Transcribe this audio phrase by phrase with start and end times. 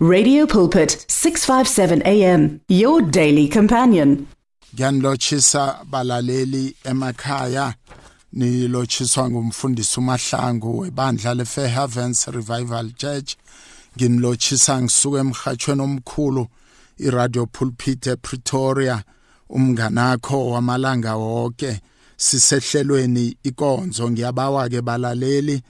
[0.00, 4.28] Radio Pulpit 657 AM your daily companion.
[4.74, 7.74] Ngiyanlochisa balaleli emakhaya
[8.32, 13.36] nilochiswa ngumfundisi uMahlangu webandla leFair Heavens Revival Church.
[13.96, 16.46] Ngimlochisa ngisuka emhathweni omkhulu
[16.98, 19.02] iRadio Pulpit ePretoria.
[19.50, 21.80] Umnganakho wamalanga wonke
[22.16, 24.10] sisehlelweni ikonzo.
[24.10, 25.62] Ngiyabawa ke balaleli eh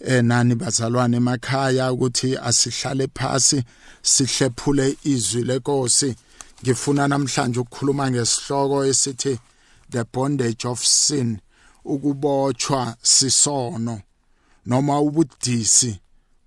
[0.00, 3.64] nani bazalwane emakhaya ukuthi asihlale phasi
[4.02, 6.16] sihlephule izwi lenkosi.
[6.62, 9.38] Ngifuna namhlanje ukukhuluma ngesihloko esithi
[9.90, 11.38] the bondage of sin
[11.84, 14.00] ukubotshwa sisono
[14.66, 16.00] noma ubudisi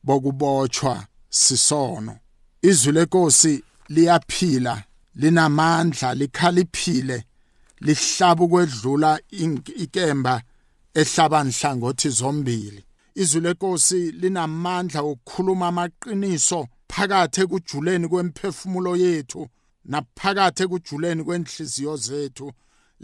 [0.03, 2.17] bokubotshwa sisono.
[2.61, 4.83] Izwi lenkosi liyaphila
[5.15, 7.23] linamandla likhaliphile
[7.81, 9.19] lihlaba ukwedlula
[9.75, 10.41] ikemba
[10.93, 12.86] ehlaba nhlangothi zombili.
[13.21, 16.59] Izwi lenkosi linamandla okukhuluma amaqiniso
[16.91, 19.41] phakathi ekujuleni kwemphefumulo yethu
[19.91, 22.47] naphakathi ekujuleni kwenhliziyo zethu.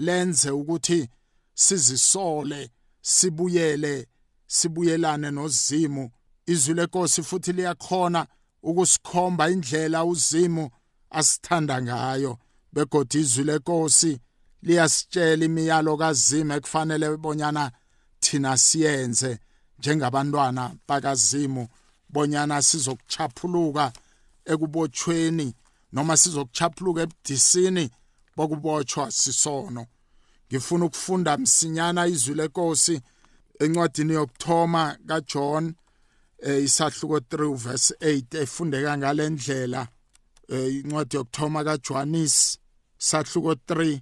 [0.06, 1.10] Lenze ukuthi
[1.54, 4.08] sizisole sibuyele
[4.48, 6.12] sibuyelane nozimu.
[6.46, 8.28] Izwi lenkosi futhi liyakhona
[8.64, 10.70] ukusikhomba indlela uzimu
[11.10, 12.38] asithanda ngayo
[12.74, 14.12] begodi izwi lenkosi
[14.62, 17.72] liyasitshela imiyalo kazimu ekufanele bonyana
[18.20, 19.40] thina siyenze.
[19.80, 21.68] Njengabantwana bakazimu
[22.10, 23.92] bonyana sizokuchaphuluka
[24.46, 25.56] ekubotshweni
[25.94, 27.90] noma sizokuchaphuluka ebudisini
[28.36, 29.86] bokubotshwa sisono.
[30.48, 33.02] Ngifuna ukufunda msinyana izwi lenkosi
[33.60, 35.74] encwadini yokuthoma kaJohn
[36.40, 39.88] eh isahluko 3 verse 8 efundeka ngalendlela
[40.50, 42.60] eh incwadi yokuthoma kaJohannes
[42.98, 44.00] sahluko 3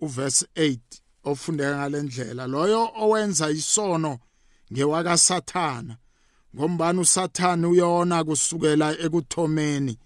[0.00, 0.78] uverse 8
[1.24, 4.18] ofundeka ngalendlela loyo owenza isono
[4.72, 5.96] ngewakasathana
[6.56, 9.98] ngombani usathane uyona kusukela ekuthomeni?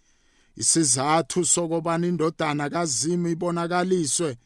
[0.57, 4.37] Isizathu sokubana indodana kazimu ibonakaliswe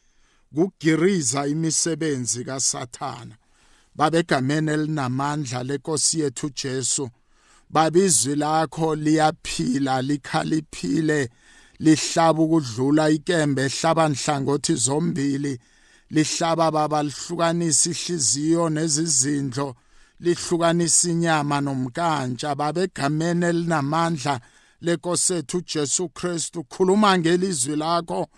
[0.55, 3.35] kugiriza imisebenzi kasathana.
[3.95, 7.11] Babegameni elinamandla lenkosi yethu Jesu.
[7.71, 11.31] Babizwi lakho liyaphila likhaliphile
[11.79, 15.59] lihlaba ukudlula ikembe ehlaba nhlangothi zombili
[16.11, 19.77] lihlaba baba lihlukanisa ihliziyo nezizindlo.
[20.21, 24.41] Lihlukanisa inyama nomkantsha babegameni elinamandla
[24.81, 26.65] lenkosethu uJesu Kristu.
[26.65, 28.29] Khuluma ngelizwi lakho.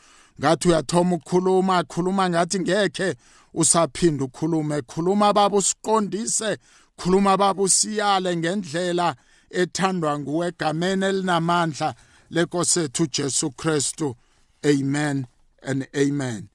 [0.41, 3.17] Ngathi uyathoma ukukhuluma khuluma ngathi ngekhe
[3.55, 4.83] usaphinda ukhulume.
[4.83, 6.59] Khuluma baba usiqondise
[6.97, 9.17] khuluma baba usiyale ngendlela
[9.51, 11.95] ethandwa nguwe egameni elinamandla
[12.31, 14.17] lenkosethu uJesu Kristu.
[14.65, 15.27] Amen
[15.63, 16.49] and amen.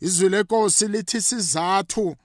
[0.00, 2.16] Izwi lenkosi lithi sizathu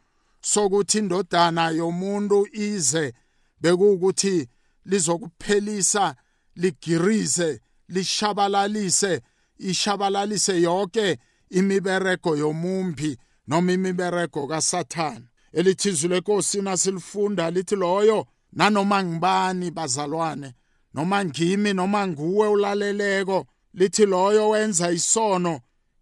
[0.41, 3.13] sokuthi indodana yomuntu ize
[3.61, 4.47] bekuwukuthi
[4.85, 6.15] lizokuphelisa
[6.55, 9.21] ligirize lishabalalise
[9.57, 11.17] ishabalalise yonke
[11.49, 13.17] imiberego yomumbi
[13.47, 15.25] noma imiberego kaSathane.
[15.53, 20.53] Elithizwe lenkosi nasilifunda lithi loyo nanoma ngibani bazalwane
[20.93, 25.59] noma ngimi noma nguwe ulaleleko lithi loyo wenza isono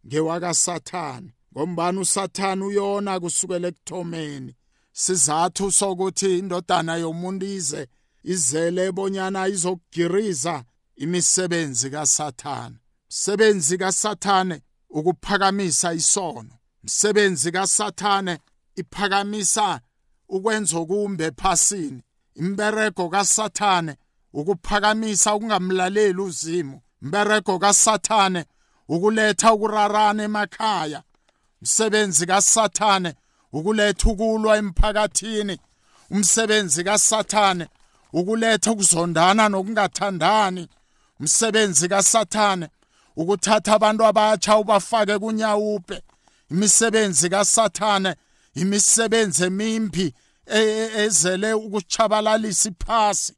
[0.08, 4.56] ngewakaSathane ngombani usathana uyona kusukela ekuthomeni?
[4.94, 7.88] Sizathu sokuthi indodana yomuntu ize
[8.24, 10.64] izele bonyana izokugiriza
[10.96, 12.76] imisebenzi kaSathane.
[13.10, 16.54] Msebenzi kaSathane ukuphakamisa isono.
[16.84, 18.40] Msebenzi kaSathane
[18.76, 19.82] iphakamisa
[20.30, 22.02] ukwenza okumbe ephasini.
[22.36, 23.96] Imberego kaSathane
[24.34, 26.82] ukuphakamisa ukungamlaleli uzimo.
[27.02, 28.46] Imberego kaSathane
[28.88, 31.04] ukuletha ukurarana emakhaya.
[31.62, 33.14] Umsebenzi kaSathane
[33.54, 35.60] ukuletha ukulwa emphakathini.
[36.12, 37.68] Umsebenzi kaSathane
[38.14, 40.68] ukuletha ukuzondana nokungathandani.
[41.20, 42.70] Umsebenzi kaSathane
[43.16, 46.02] ukuthatha abantu abatsha ubafake kunyawupe
[46.52, 48.16] imisebenzi kaSathane
[48.56, 50.14] imisebenzi emimbi
[50.46, 53.34] e, e, ezele ukuchabalalisa iphasi.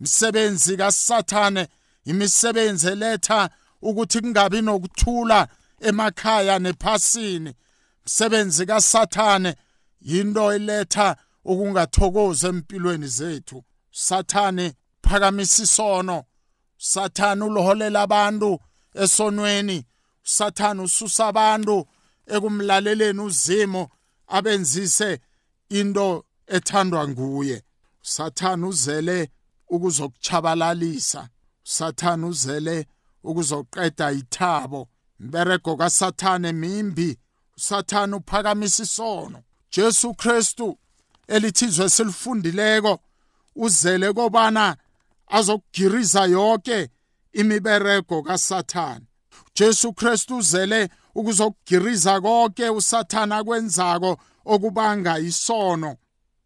[0.00, 1.68] Imisebenzi kaSathane
[2.04, 3.50] imisebenzi eletha
[3.82, 5.48] ukuthi kungabi nokuthula
[5.80, 7.54] emakhaya nephasini.
[8.06, 9.56] Msebenzi kaSathane
[10.00, 13.64] yinto eletha ukungathokozi empilweni zethu.
[13.90, 16.24] Sathane phakamisa isono.
[16.78, 18.60] Sathane uloholela abantu
[18.94, 19.86] esonweni.
[20.22, 21.86] Sathane ususa abantu
[22.26, 23.90] ekumlaleleni uzimo
[24.26, 25.20] abenzise
[25.68, 27.62] into ethandwa nguye.
[28.02, 29.30] Sathane uzele
[29.68, 31.28] ukuzokuchabalalisa
[31.64, 32.86] sathane uzele
[33.22, 34.88] ukuzoqeda ithabo.
[35.20, 37.18] Imberego kasathane mimbi.
[37.56, 39.42] Usathane uphakamisa isono.
[39.70, 40.78] Jesu Kristu
[41.28, 43.00] elithizwe silifundileko
[43.56, 44.76] uzele kobana
[45.26, 46.90] azokugiriza yonke
[47.32, 49.06] imiberego kaSathane.
[49.54, 55.96] Jesu Kristu uzele ukuzokugiriza konke uSathane akwenzako okubanga isono.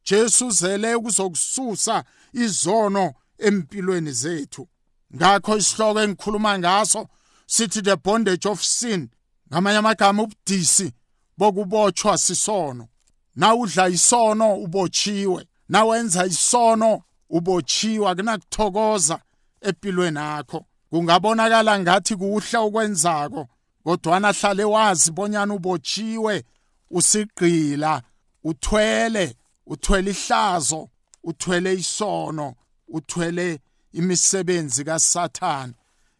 [0.04, 4.68] Jesu uzele ukuzokususa izono empilweni zethu.
[5.16, 7.08] Ngakho isihloko engikhuluma ngaso
[7.46, 9.08] sithi the bondage of sin.
[9.50, 10.92] Ngamanye amagama ubudisi
[11.38, 12.88] bokubotshwa sisono.
[13.36, 15.46] Nawudla isono ubotshiwe.
[15.68, 18.14] Nawenza isono ubotshiwa.
[18.14, 19.18] Kunakuthokoza
[19.60, 20.64] empilweni yakho.
[20.90, 23.48] Kungabonakala ngathi kuhla okwenzako
[23.84, 26.44] kodwana hlale wazi bonyana ubotshiwe
[26.90, 28.02] usigqila
[28.44, 29.36] uthwele
[29.66, 30.88] uthwele ihlazo
[31.24, 32.54] uthwele isono
[32.88, 33.60] uthwele
[33.92, 35.72] imisebenzi kaSathane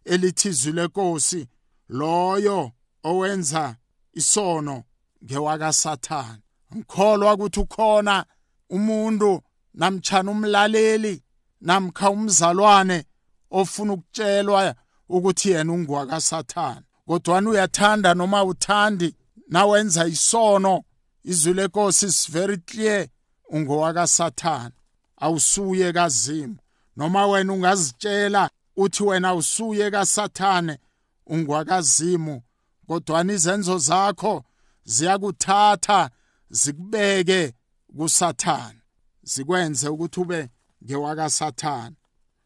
[0.04, 1.48] elithi izwi lenkosi
[1.88, 2.72] loyo
[3.02, 3.76] owenza
[4.12, 4.84] isono
[5.24, 6.42] ngewakaSathane.
[6.76, 8.24] Ngikholwa ukuthi ukhona
[8.70, 9.42] umuntu
[9.74, 11.22] namtshana umlaleli
[11.60, 13.04] namkha umzalwane
[13.50, 14.74] ofuna ukutshelwa
[15.08, 19.14] ukuthi yena ungwakaSathane kodwa uyathanda noma uthandi
[19.48, 20.82] nawenza isono
[21.24, 23.06] izwi lenkosi is very clear
[23.50, 24.74] ungowakaSathane
[25.16, 26.56] awusuye kazimu.
[26.96, 30.78] Noma wena ungazitshela uthi wena usuye kaSathane
[31.26, 32.42] ungwakazimu
[32.86, 34.44] kodwa izenzo zakho
[34.88, 36.10] ziyakuthatha
[36.50, 37.54] zikubeke
[37.96, 38.80] kuSathane
[39.22, 40.48] zikwenze ukuthi ube
[40.84, 41.96] ngewakaSathane.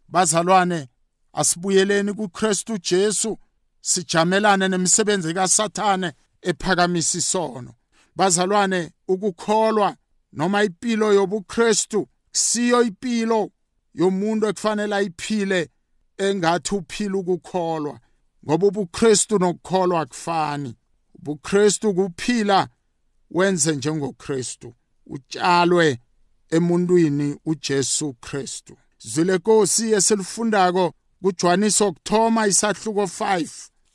[0.08, 0.88] Bazalwane
[1.32, 3.38] asibuyeleni kuKristu Jesu
[3.80, 6.12] sijamelane nemisebenzi kaSathane
[6.42, 7.74] ephakamisa isono.
[8.16, 9.96] Bazalwane ukukholwa
[10.32, 13.50] noma impilo yobuKristu siyo impilo
[13.94, 15.70] yomuntu ekufanele ayiphile
[16.18, 18.00] engathi uphila ukukholwa
[18.44, 20.76] ngoba ubuKristu nokukholwa akufani.
[21.22, 22.68] ubuKristu kuphila
[23.30, 24.74] wenze njengoKristu
[25.06, 26.00] utshalwe
[26.50, 28.76] emuntwini uJesu Kristu.
[28.98, 30.92] Zwile Nkosi esilifundako
[31.22, 33.48] kuJohaniso okuthoma isahluko 5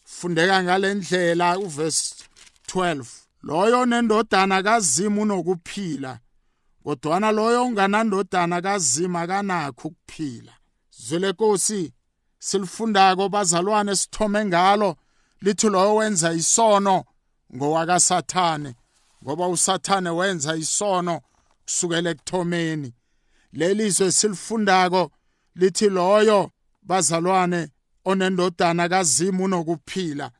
[0.03, 2.15] fundeka ngalendlela uverse
[2.67, 3.05] 12
[3.43, 6.19] loyo nendodana kazimu nokuphila
[6.83, 10.53] kodwana loyo unganandodana kazima kanakho ukuphila.
[10.91, 11.93] Zwele Nkosi
[12.39, 14.95] silifundako bazalwane sithome ngalo
[15.41, 17.03] lithi loyo wenza isono
[17.55, 18.75] ngowakasathane
[19.23, 21.21] ngoba usathane wenza isono
[21.65, 22.93] kusukela ekuthomeni.
[23.53, 25.11] Lelizwe silifundako
[25.55, 26.51] lithi loyo
[26.81, 27.69] bazalwane
[28.05, 30.31] onendodana kazimu nokuphila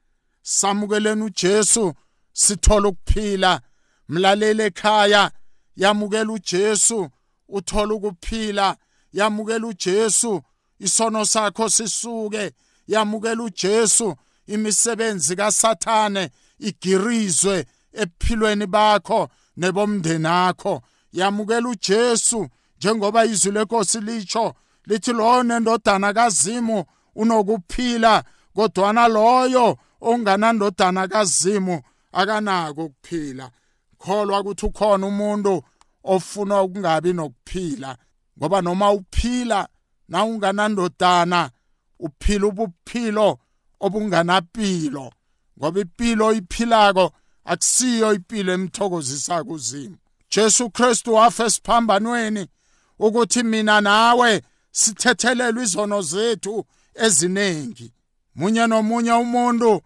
[0.42, 1.94] samukeleni uJesu
[2.34, 3.62] sithola ukuphila.
[4.10, 5.32] Mlalele ekhaya
[5.76, 7.10] yamukela uJesu
[7.50, 8.78] uthola ukuphila.
[9.14, 10.42] Yamukela uJesu
[10.80, 12.52] isono sakho sisuke.
[12.88, 14.16] Yamukela uJesu
[14.48, 20.82] imisebenzi kaSathane igirizwe ephilweni bakho nebomndeni akho
[21.14, 24.54] yamukela uJesu njengoba izwi lenkosi litsho
[24.86, 28.24] lithi lo nendodana kazimu unokuphila
[28.56, 31.82] kodwana loyo onganandodana kazimu
[32.12, 33.52] akanako ukuphila.
[33.98, 35.64] Kholwa ukuthi ukhona umuntu
[36.04, 37.98] ofuna ukungabi nokuphila
[38.38, 39.68] ngoba noma uphila
[40.08, 41.50] na unganandodana
[42.00, 43.40] uphila ubuphilo
[43.80, 45.12] obunganapilo.
[45.58, 47.12] Ngoba impilo iphilako
[47.46, 49.98] akusiyo impilo emthokozisa kuzimu
[50.32, 52.48] Jesu Kristu wafa esiphambanweni
[53.00, 56.66] ukuthi mina nawe sithethelelwe izono zethu
[56.96, 57.94] eziningi
[58.36, 59.82] munye nomunye umuntu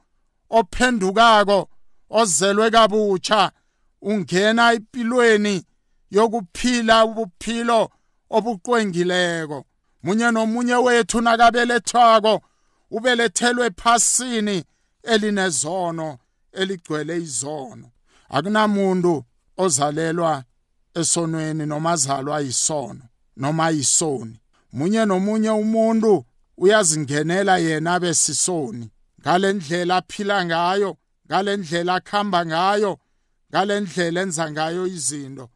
[0.50, 1.69] ophendukako
[2.10, 3.51] ozelwe kabutsha
[4.01, 5.63] ungena empilweni
[6.12, 7.89] yokuphila ubuphilo
[8.29, 9.65] obuqwengileko.
[10.03, 12.41] Munye nomunye wethu nakabelethwako
[12.91, 14.63] ubelethelwe phasini
[15.03, 16.17] elinezono
[16.51, 17.91] eligcwele izono.
[18.29, 19.24] Akunamuntu
[19.58, 20.43] ozalelwa
[20.96, 23.01] esonweni noma azalwa yisono
[23.38, 24.39] noma yisoni.
[24.74, 26.25] Munye nomunye umuntu
[26.58, 28.89] uyazingenela yena besisoni
[29.22, 33.00] ngalendlela aphila ngayo ngalendlela akhamba ngayo
[33.51, 35.50] ngalendlela enza ngayo izinto.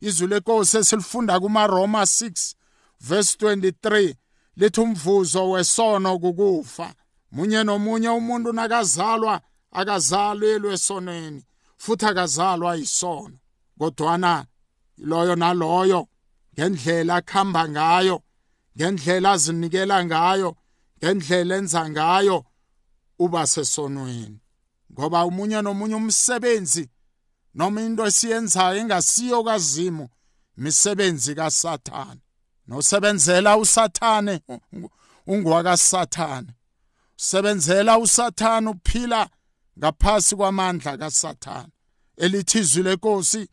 [0.00, 2.54] Izwi lenkosi esilifunda kumaRoma 6
[3.00, 4.14] verse 23
[4.56, 6.94] lithi umvuzo wesono kukufa.
[7.32, 11.42] Munye nomunye umuntu nakazalwa akazalwe esonweni
[11.82, 13.36] futhi akazalwa isono
[13.78, 14.46] kodwana
[14.98, 16.00] loyo naloyo
[16.54, 18.22] ngendlela akhamba ngayo
[18.76, 20.50] ngendlela azinikela ngayo
[20.98, 22.44] ngendlela enza ngayo
[23.18, 24.38] uba sesonweni.
[24.92, 26.84] Ngoba umunye nomunye umsebenzi
[27.54, 30.08] noma into esiyenzayo engasiyo kazimu
[30.58, 32.20] imisebenzi kaSathane.
[32.66, 34.40] Nosebenzela uSathane
[35.26, 36.52] ungwakaSathane
[37.22, 39.28] usebenzela uSathane uphila
[39.78, 41.72] ngaphasi kwamandla kaSathane
[42.16, 43.48] elithi izwi lenkosi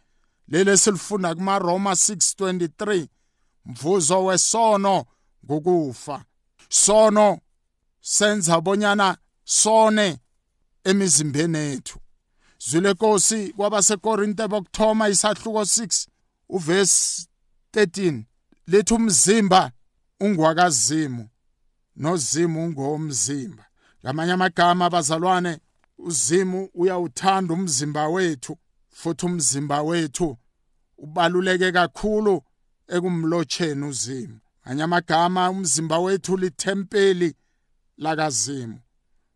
[0.47, 3.07] lele silifunda kumaRoma 6:23
[3.65, 5.05] mvuzo wesono
[5.45, 6.25] ngokufa.
[6.69, 7.39] Sono
[8.01, 10.19] senza bonyana sone
[10.83, 11.99] emizimbeni yethu.
[12.57, 16.07] Zwile nkosi kwabasekorinte bokuthoma isahluko 6
[16.49, 17.27] uvesi
[17.73, 18.23] 13
[18.67, 19.71] lithi umzimba
[20.19, 21.29] ungwakazimu.
[21.99, 23.65] Nozimu ungomzimba
[24.01, 25.59] ngamanye amagama abazalwane
[25.97, 28.57] uzimu uyawuthanda umzimba wethu
[28.89, 30.37] futhi umzimba wethu
[30.97, 32.43] ubaluleke kakhulu
[32.95, 34.39] ekumlotsheni uzimu.
[34.63, 37.35] Nganye amagama umzimba wethu lithempeli
[37.97, 38.79] lakazimu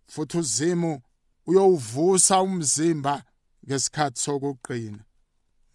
[0.08, 1.01] futhi uzimu
[1.48, 3.24] uyowuvusa umzimba
[3.65, 5.03] ngesikhathi sokuqina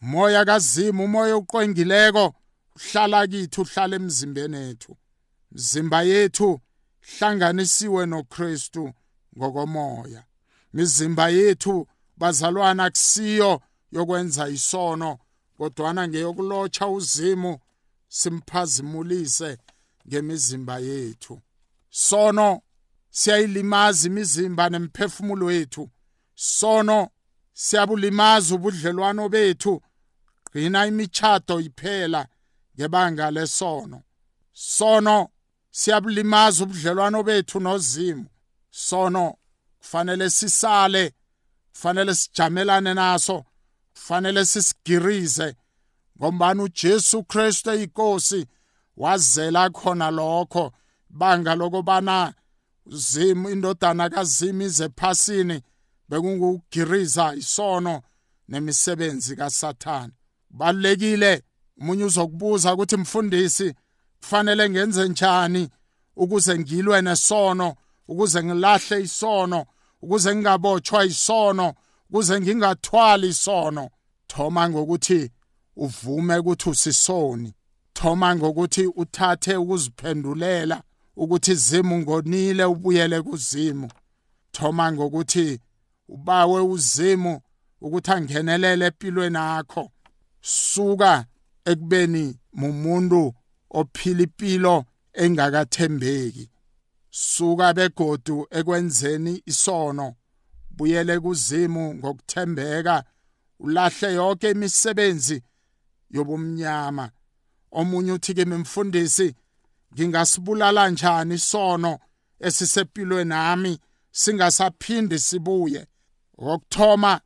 [0.01, 2.35] moya kazimu umoya uqwengileko
[2.77, 4.97] uhlala kithi uhlala emzimbeni yethu.
[5.53, 6.61] Mzimba yethu
[7.17, 8.93] hlanganisiwe noKristu
[9.39, 10.25] ngokomoya.
[10.73, 13.61] Mizimba yethu bazalwana kusiyo
[13.93, 15.19] yokwenza isono
[15.59, 17.59] kodwana ngeyokulotsha uzimu
[18.09, 19.59] simphazimulise
[20.09, 21.41] ngemizimba yethu.
[21.91, 22.61] Sono
[23.11, 25.91] siyayilimaza imizimba nemphefumulo wethu
[26.35, 27.09] sono
[27.53, 29.83] siyabulimaza ubudlelwano bethu.
[30.53, 32.29] Gcina imichado iphela
[32.77, 34.03] ngebanga lesono.
[34.53, 35.29] Sono
[35.71, 38.27] siyabulimaza ubudlelwano bethu nozimu.
[38.71, 39.35] Sono
[39.79, 41.15] kufanele sisale
[41.73, 43.45] kufanele sijamelane naso
[43.93, 45.57] kufanele sisigirize
[46.19, 48.47] ngombani uJesu Kristu eyinkosi
[48.97, 50.73] wazela khona lokho
[51.11, 52.35] banga lokubana
[52.87, 55.63] zimu indodana kaZimi ize phasini
[56.09, 58.03] bekungugiriza isono
[58.49, 60.13] nemisebenzi kaSathane.
[60.51, 61.43] Balekile
[61.77, 63.75] umunye uzokubuza ukuthi mfundisi
[64.21, 65.69] kufanele ngenze njani
[66.17, 67.75] ukuze ngilwe nesono
[68.09, 69.67] ukuze ngilahle isono
[70.03, 71.75] ukuze ngingabotshwa isono
[72.11, 73.91] ukuze ngingathwali isono?
[74.27, 75.31] Thoma ngokuthi
[75.77, 77.55] uvume ukuthi usisoni.
[77.93, 80.83] Thoma ngokuthi uthathe ukuziphendulela
[81.17, 83.89] ukuthi zimu ngonile ubuyele kuzimu.
[84.53, 85.61] Thoma ngokuthi
[86.09, 87.41] ubawe uzimu
[87.81, 89.91] ukuthi angenelele empilweni yakho.
[90.41, 91.27] Suka
[91.65, 93.35] ekubeni mumuntu
[93.71, 96.51] ophila impilo engakathembeki.
[97.11, 100.15] Suka begodu ekwenzeni isono
[100.71, 103.05] buyele kuzimu ngokuthembeka
[103.61, 105.43] ulahle yonke imisebenzi
[106.11, 107.11] yobumnyama.
[107.71, 109.35] Omunye uthi ke memfundisi
[109.95, 111.99] ngingasibulala njani isono
[112.41, 113.79] esisempilweni nami
[114.11, 115.87] singasaphindi sibuye?
[116.43, 117.21] Ngokuthoma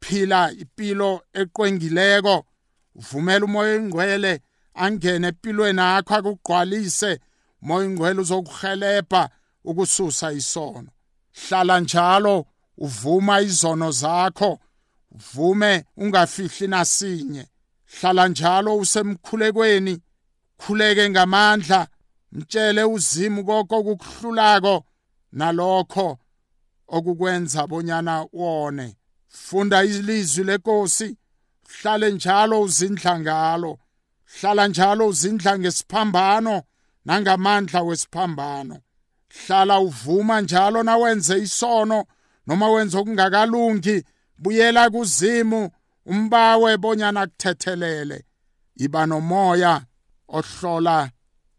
[0.00, 2.44] phila impilo eqwengileko
[2.94, 4.40] vumela umoya engcwele
[4.74, 7.20] angene empilweni yakho akugqwalise
[7.62, 9.30] umoya engcwele uzokuhelebha
[9.64, 10.90] ukususa isono.
[11.32, 12.46] Hlala njalo
[12.78, 14.58] uvuma izono zakho
[15.10, 17.46] vume ungafihli nasinye.
[18.00, 20.00] Hlala njalo usemkhulekweni
[20.58, 21.88] khuleke ngamandla
[22.32, 24.84] mtshele uzimu konke okukuhlulako
[25.32, 26.18] nalokho
[26.88, 28.96] okukwenza bonyana wone
[29.28, 31.16] funda ilizwi lenkosi
[31.68, 33.78] hlale njalo uzindla ngalo.
[34.40, 36.62] Hlala njalo uzindla ngesiphambano
[37.04, 38.80] nangamandla wesiphambano.
[39.46, 42.04] Hlala uvuma njalo nawenze isono
[42.46, 44.04] noma wenza okungakalungi.
[44.38, 45.70] Buyela kuzimu
[46.06, 48.24] umbawe bonyana kuthethelele.
[48.76, 49.82] Iba nomoya
[50.28, 51.10] ohlola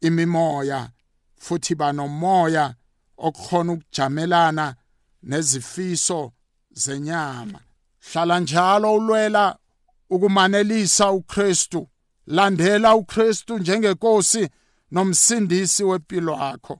[0.01, 0.89] imimoya.
[1.35, 2.75] Futhi banomoya
[3.17, 4.75] okukhona ukujamelana
[5.23, 6.31] nezifiso
[6.71, 7.59] zenyama.
[8.11, 9.57] Hlala njalo ulwela
[10.09, 11.87] ukumanelisa uKristu.
[12.27, 14.49] Landela uKristu njengenkosi
[14.91, 16.79] nomsindisi wempilo yakho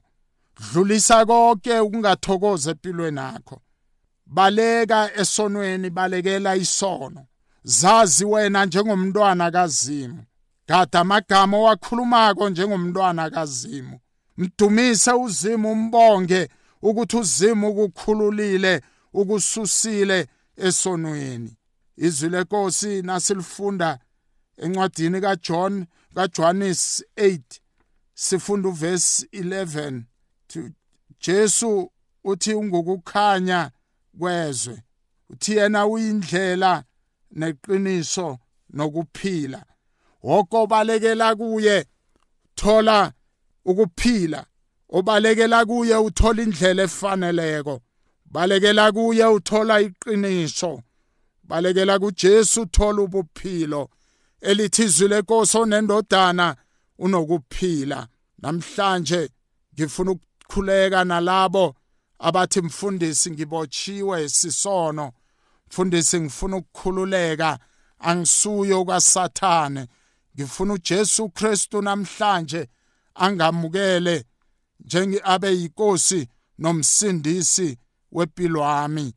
[0.56, 3.60] dlulisa konke ukungathokoza empilweni yakho
[4.26, 7.26] baleka esonweni balekela isono.
[7.64, 10.24] Zazi wena njengomntwana kazimu.
[10.68, 13.98] Gada amagama owakhulumako njengomntwana kazimu.
[14.36, 16.48] Mdumise uzimu umbonge
[16.82, 20.26] ukuthi uzimu ukukhululile ukususile
[20.56, 21.56] esonweni.
[21.96, 23.98] Izwi lenkosi nasilifunda
[24.56, 27.40] encwadini kaJohn kaJohannes 8
[28.14, 30.02] sifunda uverse 11
[31.20, 31.92] Jesu
[32.24, 33.70] uthi ungukukhanya
[34.18, 34.82] kwezwe
[35.30, 36.84] uthi yena uyindlela
[37.30, 38.38] neqiniso
[38.70, 39.64] nokuphila.
[40.22, 41.86] Wonke obalekela kuye
[42.54, 43.12] thola
[43.64, 44.46] ukuphila.
[44.88, 47.80] Obalekela kuye uthola indlela efaneleko.
[48.24, 50.82] Balekela kuye uthola iqiniso.
[51.42, 53.90] Balekela kuJesu uthola ubuphilo.
[54.40, 56.56] Elithi izwi lenkosi onendodana
[56.98, 58.08] unokuphila.
[58.38, 59.30] Namhlanje
[59.74, 61.74] ngifuna ukukhuleka nalabo
[62.18, 65.12] abathi mfundisi ngibotshiwe sisono.
[65.68, 67.58] Mfundisi ngifuna ukukhululeka.
[67.98, 69.86] Angisuyo kwasathane
[70.36, 72.68] ngifuna uJesu Kristu namhlanje
[73.14, 74.24] angamukele
[74.80, 76.28] njenge abe yinkosi
[76.58, 77.78] nomsindisi
[78.12, 79.14] wempilo wami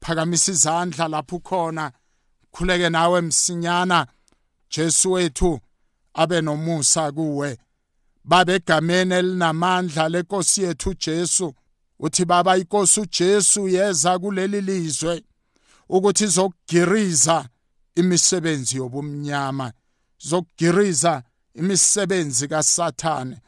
[0.00, 1.92] phakamisa izandla lapho ukhona.
[2.50, 4.06] Khuleke nawe msinyana.
[4.70, 5.60] Jesu wethu
[6.14, 7.58] abe nomusa kuwe.
[8.24, 11.54] Babe egameni elinamandla lenkosi yethu Jesu.
[11.98, 15.22] Uthi baba inkosi uJesu yeza kuleli lizwe
[15.88, 17.48] ukuthi izokugiriza
[17.94, 19.72] imisebenzi yobumnyama
[20.18, 21.22] zokugiriza
[21.54, 23.40] imisebenzi kaSathane.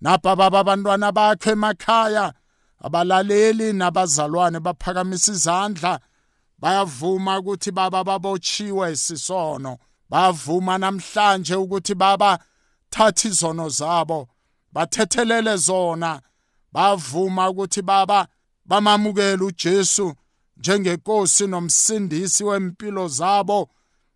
[0.00, 2.34] Napha baba abantwana bakhe emakhaya
[2.78, 6.00] abalaleli nabazalwane baphakamisa izandla
[6.58, 9.78] bayavuma ukuthi baba babotshiwe sisono.
[10.12, 12.38] Bavuma namhlanje ukuthi baba
[12.90, 14.28] thatha izono zabo
[14.72, 16.20] bathethelele zona.
[16.72, 18.28] Bavuma ukuthi baba
[18.64, 20.14] bamamukele uJesu
[20.56, 23.68] njengenkosi nomsindisi wempilo zabo.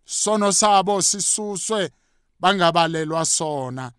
[0.05, 1.91] Sono sabo sisuswe
[2.39, 3.91] bangabalelwa sona.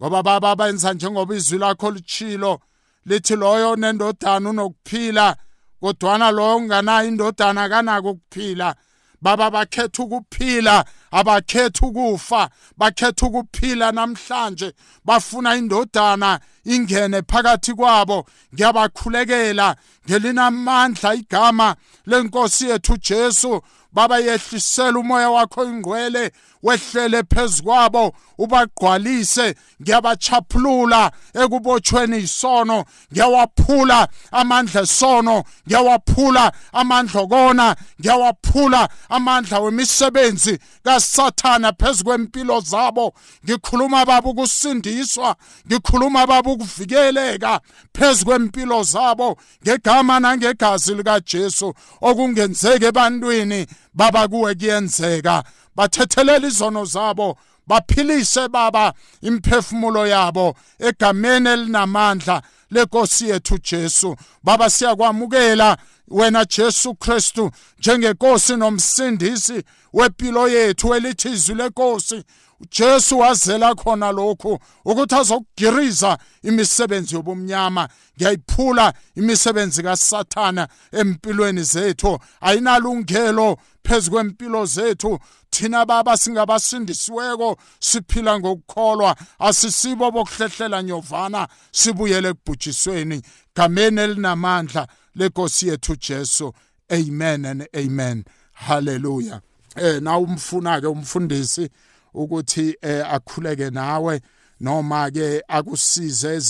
[0.00, 2.60] Ngoba baba benza njengoba izwi lakho lichilo
[3.06, 5.36] lithi loyo nendodana unokuphila
[5.80, 8.76] kodwana loyo unganayo indodana kanako ukuphila.
[9.22, 10.84] Baba bakhetha ukuphila.
[11.12, 12.50] Abakhetha ukufa.
[12.78, 14.72] Bakhetha ukuphila namhlanje.
[15.04, 18.26] Bafuna indodana ingene phakathi kwabo.
[18.54, 19.76] Ngiyabakhulekela.
[20.08, 23.62] Ngelinamandla igama lenkosi yethu Jesu.
[23.92, 31.12] Baba yehlisela umoya wakho ingqwele wehlele phezukwabo ubagqwalise ngiyabachaphulula
[31.42, 43.14] ekubotshweni isono ngiyawaphula amandla esono ngiyawaphula amandla okona ngiyawaphula amandla wemisebenzi kasathana phezukwempilo zabo.
[43.44, 45.36] Ngikhuluma baba ukusindiswa
[45.66, 47.60] ngikhuluma baba ukuvikeleka
[47.92, 49.36] phezukwempilo zabo.
[49.62, 55.44] Ngegama nangegazi likaJesu okungenzeke ebantwini baba kuwe kuyenzeka.
[55.80, 64.16] Bathethelela izono zabo baphilise baba imphefumulo yabo egameni elinamandla lenkosi yethu Jesu.
[64.44, 65.76] Baba siyakwamukela
[66.08, 72.24] wena Jesu Kristu njengenkosi nomsindisi wempilo yethu elithi izwi lenkosi.
[72.68, 77.88] Jesu wazela khona lokhu ukuthi azokugiriza imisebenzi yobumnyama.
[78.16, 82.18] Ngiyayiphula imisebenzi kaSathana empilweni zethu.
[82.40, 85.18] Ayinalungelo phezukwempilo zethu.
[85.50, 89.16] Thina baba singabasindisiweko siphila ngokukholwa.
[89.38, 93.22] Asisibo bokuhlehlela nyovana sibuyele ekubhujisweni.
[93.56, 96.52] Gameni elinamandla lenkosi yethu Jesu.
[96.92, 98.24] Amen and amen.
[98.52, 99.40] Hallelujah.
[99.76, 101.70] Eh na umfuna ke umfundisi.
[102.14, 104.20] Ukuthi eh akhuleke nawe
[104.60, 106.40] noma ke akusize